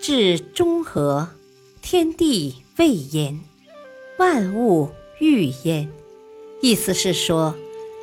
[0.00, 1.28] 至中和，
[1.82, 3.38] 天地未焉，
[4.18, 4.88] 万物
[5.18, 5.90] 欲焉。
[6.62, 7.54] 意思是说，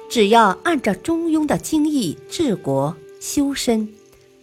[0.08, 3.90] 只要按照中庸的精义治国修身，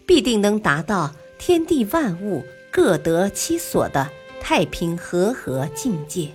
[0.04, 4.10] 必定能达到天地万物各得其所的
[4.40, 6.30] 太平和合境界。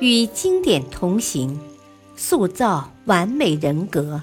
[0.00, 1.60] 与经典同行，
[2.16, 4.20] 塑造完美人格，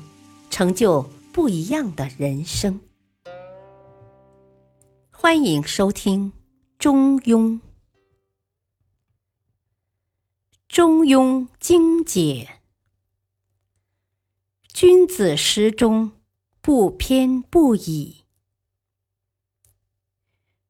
[0.50, 2.82] 成就不一样的人生。
[5.24, 6.32] 欢迎收听
[6.80, 7.52] 《中庸》。
[10.68, 12.60] 中庸精解，
[14.74, 16.14] 君子时中，
[16.60, 18.24] 不偏不倚。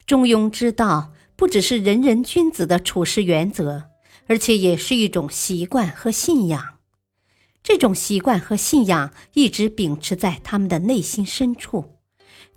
[0.05, 3.91] 中庸之道不只是人人君子的处事原则，
[4.27, 6.79] 而且也是一种习惯和信仰。
[7.63, 11.99] 这种习惯和信仰一直秉持在他们的内心深处，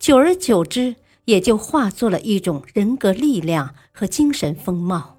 [0.01, 5.19] 久而久之，也就化作了一种人格力量和精神风貌。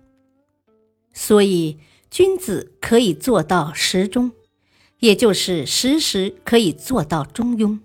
[1.14, 1.80] 所以。
[2.12, 4.32] 君子可以做到时中，
[5.00, 7.80] 也就是时时可以做到中庸，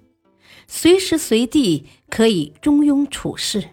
[0.68, 3.70] 随时随地可以中庸处事。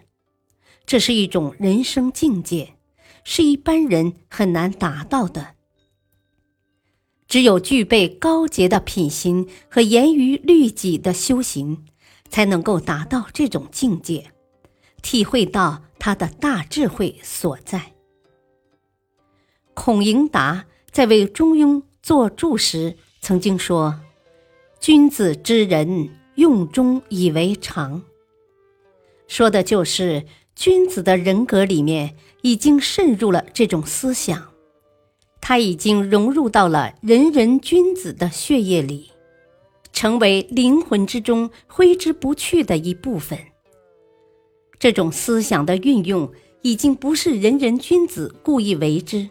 [0.84, 2.74] 这是一种人生境界，
[3.22, 5.54] 是一般人很难达到的。
[7.28, 11.84] 只有具备高洁的品行和严于律己的修行，
[12.28, 14.32] 才能够达到这种境界，
[15.02, 17.92] 体会到他的大智慧所在。
[19.74, 24.00] 孔颖达在为《中庸》作注时曾经说
[24.80, 28.02] ：“君子之人，用中以为常。”
[29.28, 30.24] 说的就是
[30.56, 34.48] 君子的人格里面已经渗入了这种思想，
[35.40, 39.12] 他已经融入到了人人君子的血液里，
[39.92, 43.38] 成为灵魂之中挥之不去的一部分。
[44.78, 49.28] 这种思想的运用，已经不是人人君子故意为之。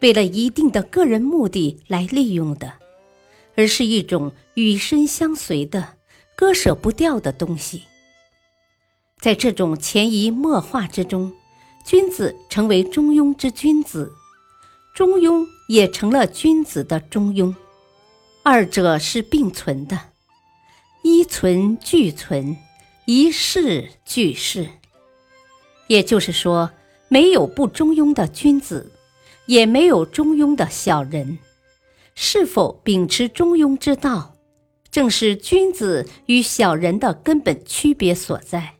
[0.00, 2.74] 为了一定的个人目的来利用的，
[3.56, 5.94] 而是一种与身相随的、
[6.36, 7.84] 割舍不掉的东西。
[9.18, 11.32] 在这种潜移默化之中，
[11.86, 14.12] 君子成为中庸之君子，
[14.94, 17.54] 中庸也成了君子的中庸，
[18.42, 19.98] 二者是并存的，
[21.02, 22.54] 一存俱存，
[23.04, 24.68] 一世俱世。
[25.88, 26.70] 也就是说，
[27.08, 28.90] 没有不中庸的君子。
[29.46, 31.36] 也没有中庸的小人，
[32.14, 34.34] 是否秉持中庸之道，
[34.90, 38.76] 正是君子与小人的根本区别所在。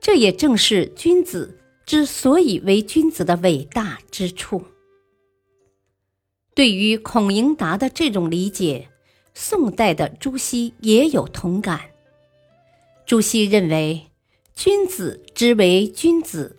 [0.00, 4.64] 这也正是君子之所以为君子的伟大之处。
[6.54, 8.88] 对于孔颖达的这种理解，
[9.34, 11.82] 宋代的朱熹也有同感。
[13.06, 14.10] 朱熹认为，
[14.54, 16.56] 君子之为君子，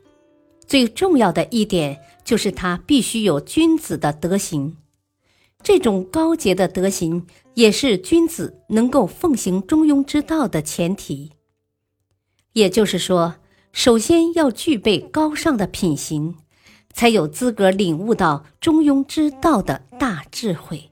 [0.65, 1.99] 最重要的一点。
[2.23, 4.75] 就是他必须有君子的德行，
[5.63, 11.31] 这种高洁的德行也是君子能够奉行中庸之道的前提。
[12.51, 13.35] 也就是说，
[13.71, 16.35] 首先要具备高尚的品行，
[16.93, 20.91] 才有资格领悟到中庸之道的大智慧，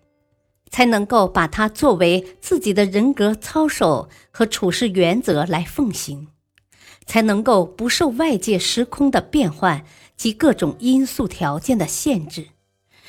[0.76, 6.28] 才能够把它作为自己的人格操守和处事原则来奉行，
[7.06, 9.86] 才能够不受外界时空的变换。
[10.18, 12.48] 及各种因素条件的限制，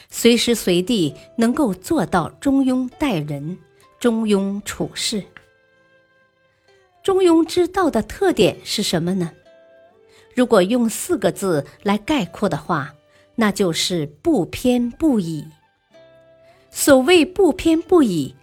[0.08, 3.58] 随时随地能够做到中庸待人、
[3.98, 5.24] 中庸处事。
[7.02, 9.32] 中庸之道的特点是什么呢？
[10.36, 12.94] 如果用四个字来概括的话，
[13.36, 15.44] 那就是不偏不倚。
[16.78, 18.34] 所谓不偏不倚，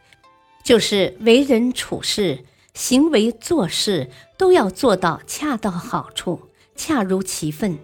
[0.64, 7.78] 就是为人处事、行为做事都要做到恰到好处、恰如其分。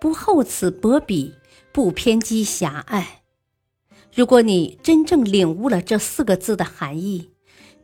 [0.00, 1.34] 不厚此薄彼，
[1.70, 3.20] 不偏激狭隘。
[4.14, 7.32] 如果你真正领悟了这四个字的含义，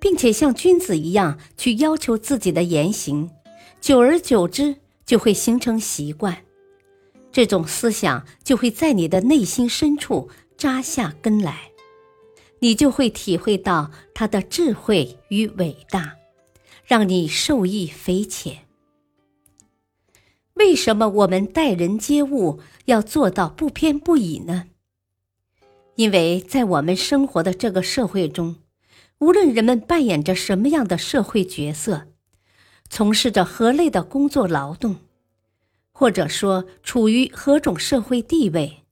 [0.00, 3.28] 并且像君子一样去要求自己的言行，
[3.78, 6.38] 久而久之就会形成习惯，
[7.31, 11.73] 这种思想就会在你的内心深处扎下根来，
[12.66, 16.16] 你就会体会到他的智慧与伟大，
[16.84, 18.66] 让你受益匪浅。
[20.54, 24.64] 为什么我们待人接物要做到不偏不倚呢？
[25.94, 28.56] 因为在我们生活的这个社会中，
[29.20, 32.08] 无论人们扮演着什么样的社会角色，
[32.90, 34.96] 从事着何类的工作劳动，
[35.92, 38.82] 或者说处于何种社会地位，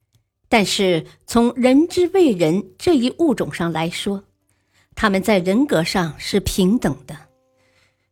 [0.47, 4.23] 但是从人之为人这一物种上来说，
[4.93, 7.17] 他们在人格上是平等的。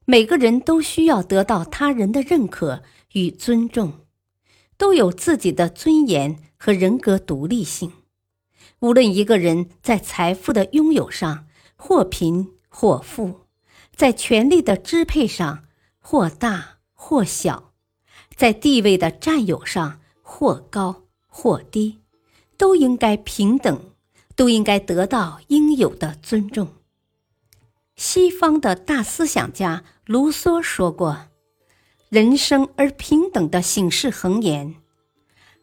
[0.06, 2.84] 每个人都需要得到他人的认可
[3.14, 4.02] 与尊重，
[4.78, 7.92] 都有自己的尊严和人格独立性。
[8.80, 11.48] 无论一个人在财富的拥有上
[11.78, 13.48] 或贫或富，
[13.96, 15.64] 在权力的支配上
[16.00, 17.72] 或大或小，
[18.36, 22.02] 在地位的占有上或高或低，
[22.58, 23.92] 都应该平等，
[24.36, 26.68] 都应该得到应有的尊重。
[27.96, 31.28] 西方的大思想家卢梭说过
[32.10, 34.76] ：“人生而平等的醒世恒言。”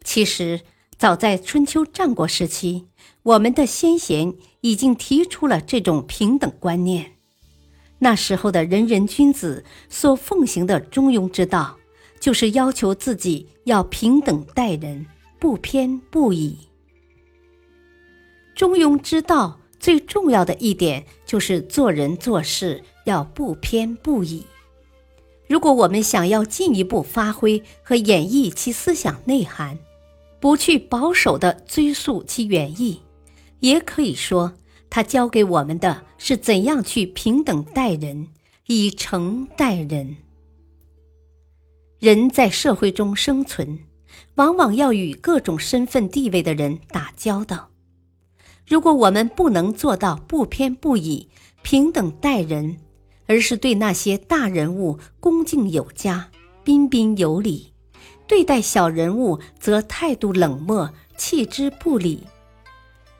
[0.04, 0.60] 其实，
[0.96, 2.86] 早在春秋战国时期。
[3.22, 7.16] 我们的先贤已经提出了这种平等观念。
[7.98, 11.76] 那时候的仁人君子所奉行的中庸之道，
[12.18, 15.06] 就是要求自己要平等待人，
[15.38, 16.56] 不偏不倚。
[18.60, 24.44] 中庸之道最重要的一点就是做人做事要不偏不倚。
[25.48, 29.78] 如果我们想要进一步发挥和演绎其思想内涵，
[30.40, 33.00] 不去保守地追溯其原意。
[33.60, 34.52] 也可以说，
[34.90, 38.28] 他教给我们的是怎样去平等待人，
[38.66, 40.18] 以诚待人。
[41.98, 43.78] 人在社会中生存，
[44.34, 47.69] 往往要与各种身份地位的人打交道。
[48.70, 51.28] 如果我们不能做到不偏不倚、
[51.60, 52.78] 平等待人，
[53.26, 56.28] 而是对那些大人物恭敬有加、
[56.62, 57.72] 彬彬有礼，
[58.28, 62.22] 对待小人物则态度冷漠、弃之不理。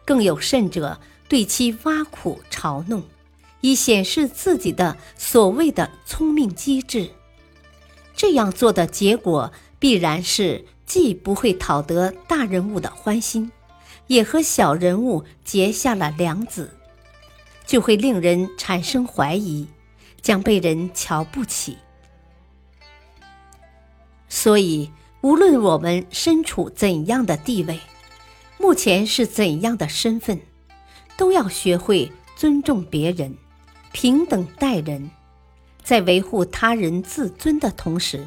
[0.05, 3.03] 更有甚者，对其挖苦嘲弄，
[3.61, 7.11] 以显示自己的所谓的聪明机智。
[8.15, 13.51] 这样做的结果，必然是既不会讨得大人物的欢心，
[14.11, 16.77] 也和小人物结下了梁子，
[17.65, 19.69] 就会令人产生怀疑，
[20.21, 21.79] 将被人瞧不起。
[24.29, 24.91] 所以，
[25.21, 27.79] 无论我们身处怎样的地位，
[28.59, 30.41] 目前是怎样的身份，
[31.17, 33.33] 都要学会尊重别人，
[33.93, 35.09] 平等待人，
[35.85, 38.27] 在维护他人自尊的同时，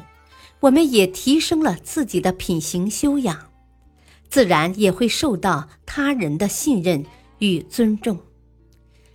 [0.60, 3.38] 我们也提升了自己的品行修养，
[4.34, 7.06] 自然也会受到他人的信任
[7.38, 8.18] 与尊重。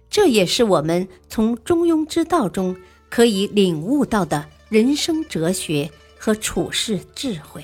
[0.10, 2.74] 这也是我们从中庸之道中
[3.10, 7.62] 可以领悟到的人生哲学和处世智慧。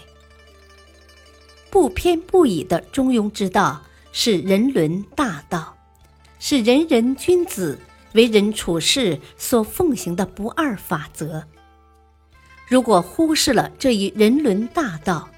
[1.69, 3.81] 不偏不倚的中庸之道
[4.11, 5.77] 是人伦大道，
[6.39, 7.79] 是人人君子
[8.15, 11.47] 为人处事所奉行的不二法则。
[12.67, 15.29] 如果忽视了这一人伦大道，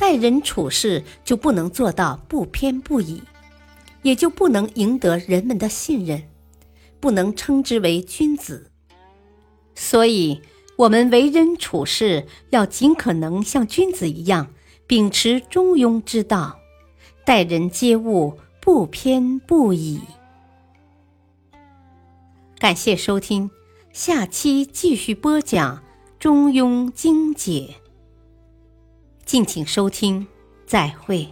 [0.00, 3.22] 待人处事就不能做到不偏不倚，
[4.00, 6.22] 也就不能赢得人们的信任，
[6.98, 8.70] 不能称之为君子。
[9.74, 10.40] 所以，
[10.76, 14.46] 我们为人处事要尽可能像君子一样。
[14.86, 16.58] 秉持中庸之道，
[17.26, 20.00] 待人接物不偏不倚。
[22.58, 23.50] 感谢收听，
[23.92, 25.76] 下期继续播讲
[26.18, 27.76] 《中庸精解》。
[29.30, 30.26] 敬请收听，
[30.66, 31.24] 再会。